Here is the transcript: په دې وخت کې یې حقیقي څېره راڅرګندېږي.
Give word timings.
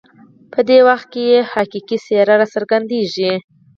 په 0.53 0.59
دې 0.67 0.79
وخت 0.87 1.07
کې 1.13 1.21
یې 1.31 1.39
حقیقي 1.53 1.97
څېره 2.05 2.33
راڅرګندېږي. 2.39 3.31